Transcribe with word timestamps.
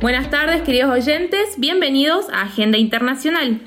Buenas 0.00 0.30
tardes, 0.30 0.62
queridos 0.62 0.92
oyentes, 0.92 1.58
bienvenidos 1.58 2.30
a 2.30 2.42
Agenda 2.42 2.78
Internacional. 2.78 3.60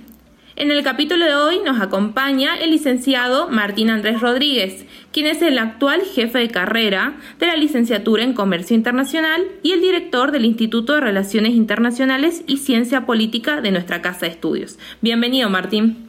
En 0.55 0.71
el 0.71 0.81
capítulo 0.81 1.25
de 1.25 1.35
hoy 1.35 1.59
nos 1.59 1.81
acompaña 1.81 2.55
el 2.55 2.71
licenciado 2.71 3.49
Martín 3.49 3.89
Andrés 3.89 4.21
Rodríguez, 4.21 4.85
quien 5.11 5.27
es 5.27 5.41
el 5.41 5.57
actual 5.57 6.03
jefe 6.03 6.39
de 6.39 6.49
carrera 6.49 7.15
de 7.37 7.47
la 7.47 7.57
licenciatura 7.57 8.23
en 8.23 8.33
Comercio 8.33 8.77
Internacional 8.77 9.45
y 9.61 9.73
el 9.73 9.81
director 9.81 10.31
del 10.31 10.45
Instituto 10.45 10.93
de 10.93 11.01
Relaciones 11.01 11.51
Internacionales 11.51 12.45
y 12.47 12.59
Ciencia 12.59 13.05
Política 13.05 13.59
de 13.59 13.71
nuestra 13.71 14.01
Casa 14.01 14.21
de 14.21 14.31
Estudios. 14.31 14.79
Bienvenido, 15.01 15.49
Martín. 15.49 16.07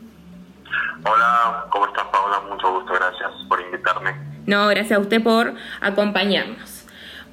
Hola, 1.05 1.67
¿cómo 1.69 1.87
estás, 1.87 2.05
Paola? 2.13 2.43
Mucho 2.49 2.73
gusto, 2.73 2.93
gracias 2.93 3.33
por 3.49 3.61
invitarme. 3.61 4.15
No, 4.47 4.69
gracias 4.69 5.01
a 5.01 5.03
usted 5.03 5.21
por 5.21 5.53
acompañarnos. 5.81 6.72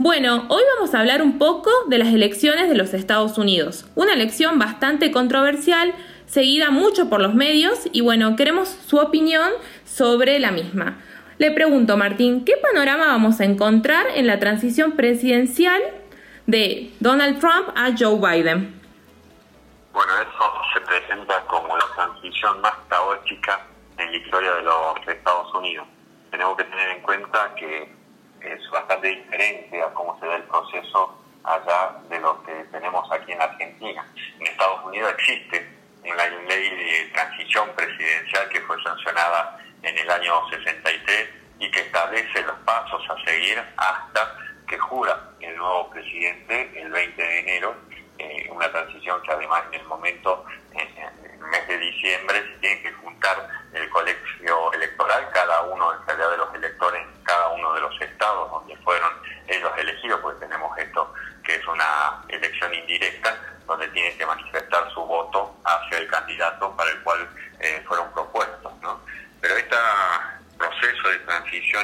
Bueno, 0.02 0.46
hoy 0.48 0.64
vamos 0.76 0.96
a 0.96 1.02
hablar 1.02 1.22
un 1.22 1.38
poco 1.38 1.70
de 1.88 1.98
las 1.98 2.08
elecciones 2.08 2.70
de 2.70 2.76
los 2.78 2.94
Estados 2.94 3.38
Unidos. 3.38 3.86
Una 3.96 4.14
elección 4.14 4.58
bastante 4.58 5.12
controversial, 5.12 5.94
seguida 6.26 6.72
mucho 6.72 7.10
por 7.10 7.20
los 7.20 7.34
medios 7.36 7.82
y 7.92 8.00
bueno, 8.00 8.38
queremos 8.38 8.70
su 8.70 8.98
opinión 8.98 9.52
sobre 9.84 10.40
la 10.40 10.52
misma. 10.52 11.00
Le 11.38 11.52
pregunto, 11.52 11.98
Martín, 11.98 12.46
¿qué 12.46 12.54
panorama 12.56 13.08
vamos 13.08 13.42
a 13.42 13.44
encontrar 13.44 14.08
en 14.16 14.26
la 14.26 14.40
transición 14.40 14.94
presidencial 14.94 15.82
de 16.48 16.94
Donald 17.02 17.42
Trump 17.42 17.68
a 17.76 17.90
Joe 17.92 18.16
Biden? 18.20 18.80
Bueno, 19.92 20.14
eso 20.22 20.54
se 20.76 20.80
presenta 20.80 21.44
como 21.46 21.76
la 21.76 21.86
transición 21.98 22.62
más 22.62 22.76
caótica 22.88 23.68
en 23.98 24.10
la 24.10 24.18
historia 24.18 24.54
de 24.54 24.62
los 24.64 25.08
Estados 25.10 25.54
Unidos. 25.56 25.86
Tenemos 26.32 26.56
que 26.56 26.64
tener 26.64 26.88
en 26.88 27.02
cuenta 27.02 27.54
que 27.56 27.99
es 28.42 28.70
bastante 28.72 29.08
diferente 29.08 29.82
a 29.82 29.94
cómo 29.94 30.20
se 30.20 30.26
da 30.26 30.36
el 30.36 30.44
proceso 30.44 31.18
allá 31.44 31.96
de 32.10 32.20
lo 32.20 32.44
que 32.44 32.54
tenemos 32.72 33.10
aquí 33.12 33.32
en 33.32 33.42
Argentina. 33.42 34.06
En 34.40 34.48
Estados 34.48 34.86
Unidos 34.86 35.14
existe 35.18 35.80
una 36.04 36.28
ley 36.28 36.70
de 36.70 37.12
transición 37.14 37.70
presidencial 37.76 38.50
que 38.50 38.62
fue 38.62 38.82
sancionada 38.84 39.60
en 39.84 39.98
el 39.98 40.10
año 40.10 40.50
63 40.50 41.30
y 41.60 41.72
que 41.72 41.82
establece 41.82 42.42
los 42.44 42.58
pasos 42.60 43.02
a 43.10 43.26
seguir 43.26 43.62
hasta 43.78 44.36
que 44.68 44.78
jura 44.78 45.20
el 45.40 45.58
nuevo 45.58 45.90
presidente 45.90 46.72
el 46.80 46.90
20 46.92 47.22
de 47.22 47.40
enero, 47.40 47.76
eh, 48.18 48.48
una 48.52 48.72
transición 48.72 49.22
que 49.24 49.32
además 49.32 49.64
en 49.72 49.82
el 49.82 49.88
momento, 49.88 50.46
en 50.72 50.88
el 50.98 51.40
mes 51.40 51.68
de 51.68 51.78
diciembre, 51.78 52.42
se 52.42 52.60
tiene 52.60 52.82
que 52.82 52.94
juntar 52.94 53.50
el 53.74 53.90
colegio 53.90 54.74
electoral, 54.74 55.30
cada 55.34 55.64
uno 55.64 55.94
en 55.94 56.06
realidad 56.06 56.32
de 56.32 56.38
los 56.38 56.56
electores 56.56 57.02
en 57.02 57.24
cada 57.24 57.50
uno 57.50 57.74
de 57.74 57.82
los 57.82 58.02
estados 58.02 58.52
donde 58.52 58.76
fueron 58.78 59.12
ellos 59.48 59.72
elegidos, 59.78 60.20
pues 60.22 60.40
tenemos 60.40 60.78
esto 60.78 61.14
que 61.44 61.56
es 61.56 61.68
una 61.68 62.24
elección 62.28 62.74
indirecta, 62.74 63.36
donde 63.66 63.88
tienen 63.90 64.16
que 64.18 64.26
manifestar 64.26 64.92
su 64.94 65.02
voto 65.02 65.56
hacia 65.64 65.98
el 65.98 66.08
candidato 66.08 66.76
para 66.76 66.92
el 66.92 67.00
cual 67.02 67.28
eh, 67.60 67.84
fueron 67.88 68.12
propuestos. 68.14 68.72
¿no? 68.82 69.00
Pero 69.42 69.56
este 69.56 69.76
proceso 70.58 71.12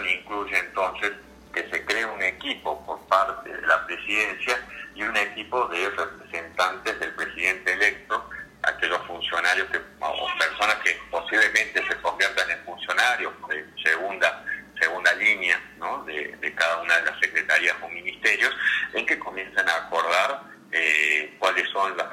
incluye 0.09 0.57
entonces 0.57 1.11
que 1.53 1.69
se 1.69 1.85
cree 1.85 2.05
un 2.05 2.21
equipo 2.21 2.85
por 2.85 2.99
parte 3.07 3.49
de 3.49 3.61
la 3.61 3.85
presidencia 3.85 4.59
y 4.93 5.03
un 5.03 5.15
equipo 5.15 5.67
de 5.67 5.89
representantes 5.89 6.99
del 6.99 7.13
presidente 7.13 7.73
electo 7.73 8.29
aquellos 8.63 8.99
funcionarios 9.05 9.67
que, 9.69 9.77
o 9.99 10.27
personas 10.39 10.75
que 10.83 10.99
posiblemente 11.11 11.85
se 11.87 11.95
conviertan 12.01 12.49
en 12.49 12.65
funcionarios 12.65 13.33
de 13.47 13.65
segunda 13.83 14.43
segunda 14.79 15.13
línea 15.13 15.61
¿no? 15.77 16.03
de, 16.03 16.53
cada 16.55 16.81
una 16.81 16.97
de 16.97 17.05
las 17.05 17.19
secretarías 17.19 17.75
o 17.81 17.89
ministerios, 17.89 18.53
en 18.93 19.05
que 19.05 19.17
comienzan 19.19 19.67
a 19.69 19.75
acordar 19.75 20.41
eh, 20.71 21.33
cuáles 21.39 21.69
son 21.69 21.95
las, 21.97 22.07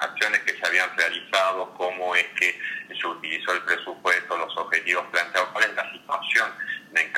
acciones 0.00 0.40
que 0.40 0.56
se 0.56 0.66
habían 0.66 0.96
realizado, 0.96 1.74
cómo 1.74 2.14
es 2.16 2.26
que 2.38 2.58
se 2.98 3.06
utilizó 3.06 3.52
el 3.52 3.62
presupuesto, 3.62 4.38
los 4.38 4.56
objetivos 4.56 5.04
planteados, 5.08 5.50
cuál 5.50 5.64
es 5.64 5.74
la 5.74 5.92
situación 5.92 6.50
en 6.94 7.12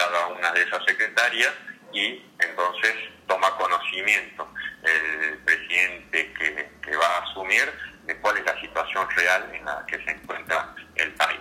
esas 0.68 0.84
secretarias 0.84 1.52
y 1.92 2.22
entonces 2.38 2.94
toma 3.26 3.50
conocimiento 3.56 4.48
el 4.82 5.38
presidente 5.38 6.32
que 6.82 6.96
va 6.96 7.06
a 7.06 7.22
asumir 7.24 7.72
de 8.04 8.16
cuál 8.20 8.38
es 8.38 8.44
la 8.44 8.58
situación 8.60 9.08
real 9.10 9.50
en 9.52 9.64
la 9.64 9.84
que 9.86 10.02
se 10.04 10.10
encuentra 10.10 10.74
el 10.94 11.12
país. 11.14 11.40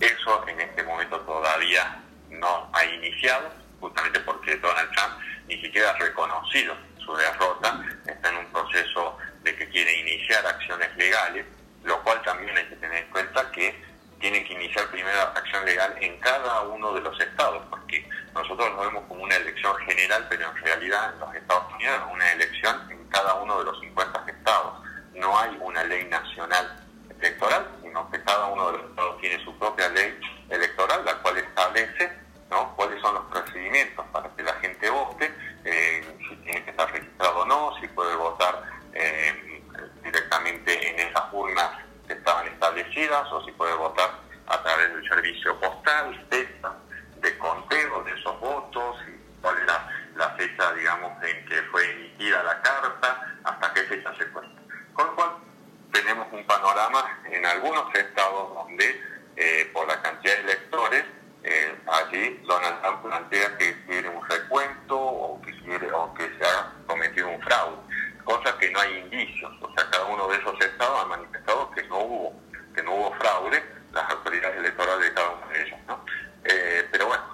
Eso 0.00 0.46
en 0.48 0.60
este 0.60 0.82
momento 0.82 1.20
todavía 1.20 2.02
no 2.30 2.70
ha 2.72 2.84
iniciado, 2.84 3.52
justamente 3.78 4.18
porque 4.20 4.56
Donald 4.56 4.90
Trump 4.92 5.14
ni 5.46 5.60
siquiera 5.60 5.90
ha 5.90 5.98
reconocido 5.98 6.76
su 7.04 7.14
derrota, 7.16 7.80
está 8.06 8.28
en 8.28 8.36
un 8.36 8.46
proceso 8.46 9.18
de 9.42 9.54
que 9.56 9.68
quiere 9.68 10.00
iniciar 10.00 10.44
acciones 10.46 10.94
legales, 10.96 11.46
lo 11.84 12.02
cual 12.02 12.20
también 12.22 12.56
hay 12.56 12.66
que 12.66 12.76
tener 12.76 13.04
en 13.04 13.10
cuenta 13.10 13.50
que 13.52 13.74
tiene 14.20 14.44
que 14.44 14.52
iniciar 14.52 14.86
primero 14.90 15.20
acción 15.20 15.64
legal 15.64 15.94
en 16.00 16.18
cada 16.20 16.62
uno 16.62 16.92
de 16.92 17.00
los 17.00 17.18
estados, 17.20 17.64
porque 17.70 18.06
nosotros 18.34 18.68
lo 18.74 18.80
vemos 18.80 19.04
como 19.06 19.22
una 19.22 19.36
elección 19.36 19.74
pero 20.28 20.50
en 20.50 20.56
realidad 20.56 21.14
en 21.14 21.20
los 21.20 21.34
Estados 21.34 21.72
Unidos 21.74 22.00
es 22.06 22.14
una 22.14 22.32
elección 22.32 22.90
en 22.90 23.08
cada 23.08 23.34
uno 23.34 23.58
de 23.58 23.64
los 23.64 23.80
50 23.80 24.24
estados 24.26 24.80
no 25.14 25.38
hay 25.38 25.56
una 25.60 25.84
ley 25.84 26.04
nacional 26.06 26.76
electoral, 27.20 27.66
sino 27.82 28.10
que 28.10 28.22
cada 28.22 28.46
uno 28.46 28.72
de 28.72 28.78
los 28.78 28.90
estados 28.90 29.20
tiene 29.20 29.44
su 29.44 29.56
propia 29.58 29.88
ley 29.90 30.18
electoral, 30.48 31.04
la 31.04 31.14
cual 31.18 31.36
establece 31.38 32.10
¿no? 32.50 32.74
cuáles 32.76 33.00
son 33.00 33.14
los 33.14 33.24
procedimientos 33.24 34.04
para 34.12 34.28
que 34.34 34.42
la 34.42 34.54
gente 34.54 34.88
vote, 34.88 35.32
eh, 35.64 36.16
si 36.28 36.36
tiene 36.36 36.64
que 36.64 36.70
estar 36.70 36.90
registrado 36.90 37.40
o 37.40 37.44
no, 37.44 37.78
si 37.80 37.86
puede 37.88 38.16
votar 38.16 38.62
eh, 38.94 39.62
directamente 40.02 40.90
en 40.90 41.08
esas 41.08 41.24
urnas 41.32 41.70
que 42.06 42.14
estaban 42.14 42.48
establecidas 42.48 43.30
o 43.30 43.44
si 43.44 43.52
puede 43.52 43.74
votar 43.74 44.10
a 44.46 44.62
través 44.62 44.92
del 44.94 45.08
servicio 45.08 45.60
postal, 45.60 46.26
en 57.30 57.46
algunos 57.46 57.94
estados 57.94 58.54
donde 58.54 59.00
eh, 59.36 59.70
por 59.72 59.86
la 59.86 60.00
cantidad 60.02 60.36
de 60.36 60.42
electores, 60.42 61.04
eh, 61.42 61.74
allí 61.86 62.40
Donald 62.46 62.82
Trump 62.82 63.02
plantea 63.02 63.56
que 63.56 63.84
quiere 63.86 64.08
un 64.08 64.28
recuento 64.28 64.98
o 64.98 65.40
que, 65.40 65.50
se 66.38 66.44
ha 66.44 66.72
cometido 66.86 67.28
un 67.28 67.40
fraude, 67.40 67.78
cosa 68.24 68.56
que 68.58 68.70
no 68.70 68.80
hay 68.80 68.98
indicios. 68.98 69.50
O 69.60 69.72
sea, 69.74 69.88
cada 69.90 70.04
uno 70.06 70.28
de 70.28 70.36
esos 70.36 70.60
estados 70.60 71.00
ha 71.02 71.06
manifestado 71.06 71.70
que 71.70 71.82
no 71.84 71.98
hubo, 72.00 72.40
que 72.74 72.82
no 72.82 72.94
hubo 72.94 73.14
fraude, 73.14 73.62
las 73.92 74.10
autoridades 74.10 74.58
electorales 74.58 75.08
de 75.08 75.14
cada 75.14 75.30
uno 75.30 75.48
de 75.48 75.62
ellos. 75.62 75.78
¿no? 75.88 76.04
Eh, 76.44 76.88
pero 76.92 77.06
bueno, 77.06 77.24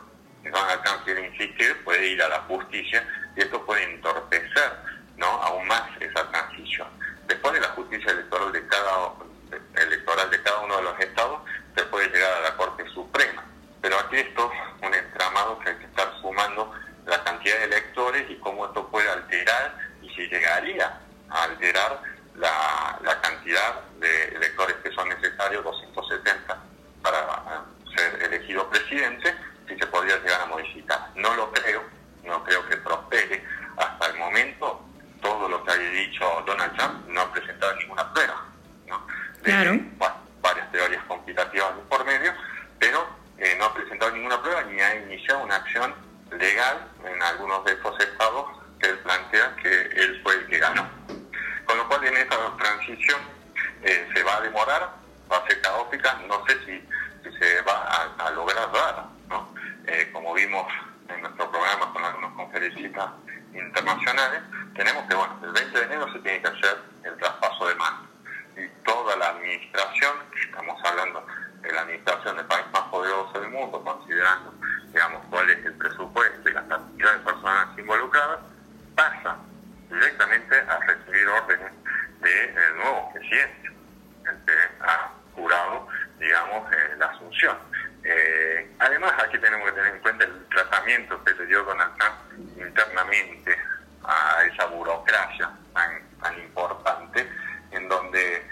Donald 0.45 0.83
Trump 0.85 1.05
quiere 1.05 1.27
insistir, 1.27 1.83
puede 1.85 2.07
ir 2.07 2.23
a 2.23 2.29
la 2.29 2.41
justicia 2.43 3.07
y 3.37 3.41
esto 3.41 3.65
puede 3.65 3.83
entorpecer 3.83 4.73
¿no? 5.17 5.27
aún 5.27 5.67
más 5.67 5.91
esa 6.01 6.31
transición. 6.31 6.89
Después 7.27 7.55
de 7.55 7.61
la 7.61 7.69
justicia 7.69 8.13
electoral 8.13 8.53
de 8.53 8.67
cada 8.69 9.13
electoral 9.77 10.31
de 10.31 10.43
cada 10.43 10.61
uno 10.61 10.77
de 10.77 10.83
los 10.83 10.99
estados, 11.01 11.41
se 11.77 11.85
puede 11.85 12.09
llegar 12.09 12.33
a 12.33 12.41
la 12.41 12.57
Corte 12.57 12.85
Suprema. 12.91 13.45
Aquí 13.99 14.17
esto 14.17 14.51
es 14.53 14.87
un 14.87 14.95
entramado 14.95 15.59
que 15.61 15.71
hay 15.71 15.77
que 15.77 15.87
estar 15.87 16.13
sumando 16.21 16.73
la 17.07 17.23
cantidad 17.25 17.59
de 17.59 17.65
electores 17.65 18.31
y 18.31 18.37
cómo 18.37 18.67
esto 18.67 18.87
puede 18.89 19.09
alterar 19.09 19.77
y 20.03 20.09
si 20.11 20.29
llegaría 20.29 21.01
a 21.31 21.43
alterar 21.45 22.03
la, 22.37 22.99
la 23.03 23.21
cantidad 23.21 23.81
de 23.99 24.25
electores 24.29 24.77
que 24.83 24.93
son 24.93 25.09
necesarios, 25.09 25.65
internacionales, 63.53 64.43
tenemos 64.75 65.05
que, 65.09 65.15
bueno, 65.15 65.39
el 65.43 65.53
20 65.53 65.79
de 65.79 65.85
enero 65.85 66.13
se 66.13 66.19
tiene 66.21 66.41
que 66.41 66.49
hacer 66.49 66.79
el 67.05 67.17
traspaso 67.17 67.69
de 67.69 67.75
mano. 67.77 68.07
Y 68.57 68.69
toda 68.85 69.17
la 69.17 69.29
administración, 69.31 70.17
estamos 70.45 70.83
hablando 70.85 71.27
de 71.61 71.73
la 71.73 71.83
administración 71.83 72.37
del 72.37 72.47
país 72.47 72.67
más 72.73 72.83
poderoso 72.83 73.41
del 73.41 73.51
mundo, 73.51 73.83
considerando, 73.83 74.55
digamos, 74.93 75.23
cuál 75.31 75.51
es 75.51 75.65
el 75.65 75.75
presupuesto 75.75 76.49
y 76.49 76.53
las 76.53 76.65
cantidades 76.65 77.21
personas 77.21 77.79
involucradas, 77.79 78.41
pasa 78.95 79.37
directamente 79.91 80.57
a 80.57 80.79
recibir 80.79 81.29
órdenes 81.29 81.73
eh, 82.25 82.29
del 82.29 82.55
de 82.55 82.83
nuevo 82.83 83.13
presidente, 83.13 83.71
el 84.25 84.45
que 84.45 84.85
ha 84.85 85.13
jurado, 85.35 85.89
digamos, 86.19 86.73
eh, 86.73 86.95
la 86.99 87.07
asunción. 87.07 87.57
Eh, 88.05 88.71
además, 88.79 89.13
aquí 89.23 89.39
tenemos 89.39 89.67
que 89.67 89.73
tener 89.73 89.95
en 89.95 90.01
cuenta 90.01 90.25
el 90.25 90.47
tratamiento 90.49 91.23
que 91.25 91.35
se 91.35 91.47
dio 91.47 91.63
Donald 91.65 91.95
Trump 91.99 92.26
internamente 92.77 93.57
a 94.05 94.43
esa 94.53 94.67
burocracia 94.67 95.51
tan, 95.73 95.91
tan 96.21 96.39
importante, 96.39 97.27
en 97.73 97.89
donde 97.89 98.43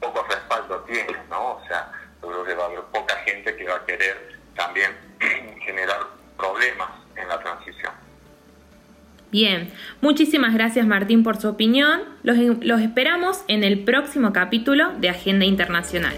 poco 0.00 0.24
respaldo 0.28 0.80
tiene, 0.80 1.12
¿no? 1.28 1.56
O 1.56 1.64
sea, 1.66 1.90
yo 2.22 2.28
creo 2.28 2.44
que 2.44 2.54
va 2.54 2.64
a 2.64 2.66
haber 2.66 2.80
poca 2.92 3.14
gente 3.24 3.54
que 3.56 3.64
va 3.66 3.76
a 3.76 3.86
querer 3.86 4.38
también 4.56 4.90
generar 5.60 6.00
problemas 6.36 6.90
en 7.16 7.28
la 7.28 7.38
transición. 7.38 7.92
Bien, 9.30 9.72
muchísimas 10.00 10.54
gracias 10.54 10.86
Martín 10.86 11.22
por 11.22 11.36
su 11.36 11.48
opinión. 11.48 12.00
Los 12.22 12.80
esperamos 12.80 13.44
en 13.46 13.62
el 13.62 13.84
próximo 13.84 14.32
capítulo 14.32 14.92
de 14.98 15.10
Agenda 15.10 15.44
Internacional. 15.44 16.14